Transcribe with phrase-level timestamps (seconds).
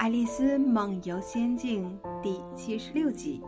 [0.02, 3.42] 《爱丽丝梦游仙境》第七十六集。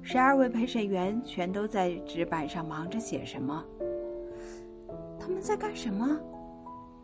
[0.00, 3.62] 十二位陪审员全都在纸板上忙着写什么？
[5.20, 6.18] 他们在干什么？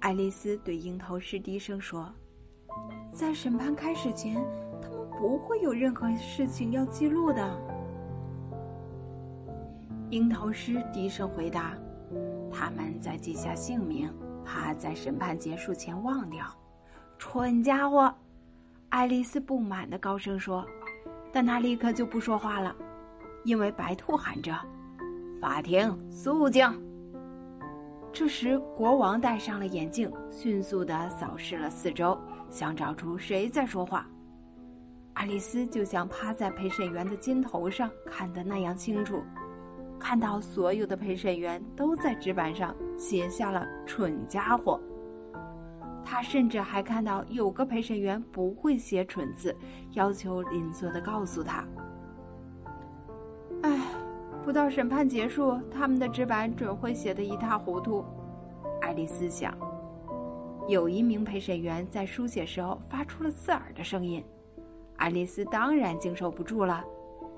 [0.00, 2.10] 爱丽丝对鹰头狮低声说
[3.13, 4.42] ：“在审判开始前，
[4.80, 7.60] 他们不会有任何事情要记录的。”
[10.08, 11.76] 鹰头狮低声回答
[12.51, 14.10] ：“他们在记下姓名，
[14.42, 16.46] 怕在审判结束前忘掉。”
[17.19, 18.12] 蠢家伙！
[18.92, 20.62] 爱丽丝不满的高声说，
[21.32, 22.77] 但她立刻就不说话了，
[23.42, 24.55] 因为白兔喊着
[25.41, 26.70] ：“法庭肃静。”
[28.12, 32.20] 这时，国王戴上了眼镜，迅速的扫视了四周，
[32.51, 34.06] 想找出谁在说话。
[35.15, 39.23] 爱丽丝就像趴在陪审员的肩头上看的那样清楚，
[39.98, 44.79] 看到所有的陪审员都在纸板上写下了“蠢家伙”。
[46.12, 49.57] 他甚至还看到有个陪审员不会写蠢字，
[49.93, 51.65] 要求邻座的告诉他。
[53.63, 53.80] 唉，
[54.45, 58.05] 不到审判结束，他们的纸板准会写得一塌糊涂。
[58.83, 59.57] 爱丽丝想。
[60.68, 64.22] 有一名陪审员在书写时候发出了刺耳的声音，
[64.96, 66.84] 爱丽丝当然经受不住了，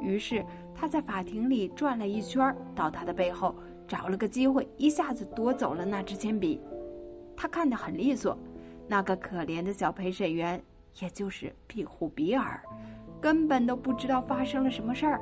[0.00, 3.54] 于是她在法庭里转了一圈，到他的背后
[3.86, 6.60] 找了个机会，一下子夺走了那支铅笔。
[7.36, 8.36] 他看得很利索。
[8.86, 10.62] 那个可怜的小陪审员，
[11.00, 12.60] 也就是壁虎比尔，
[13.20, 15.20] 根本都不知道发生了什么事儿。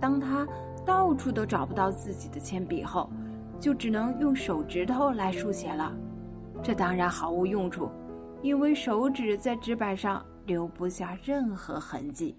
[0.00, 0.46] 当他
[0.84, 3.10] 到处都找不到自己的铅笔后，
[3.60, 5.94] 就只能用手指头来书写了。
[6.62, 7.90] 这当然毫无用处，
[8.42, 12.36] 因为手指在纸板上留不下任何痕迹。